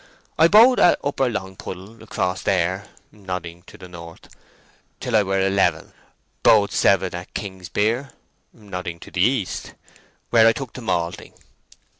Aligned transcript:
I 0.39 0.47
bode 0.47 0.79
at 0.79 0.97
Upper 1.03 1.29
Longpuddle 1.29 2.01
across 2.01 2.41
there" 2.41 2.87
(nodding 3.11 3.61
to 3.67 3.77
the 3.77 3.87
north) 3.87 4.29
"till 4.99 5.15
I 5.15 5.21
were 5.21 5.39
eleven. 5.45 5.89
I 5.89 5.93
bode 6.41 6.71
seven 6.71 7.13
at 7.13 7.35
Kingsbere" 7.35 8.09
(nodding 8.51 8.99
to 9.01 9.11
the 9.11 9.21
east) 9.21 9.75
"where 10.31 10.47
I 10.47 10.53
took 10.53 10.73
to 10.73 10.81
malting. 10.81 11.35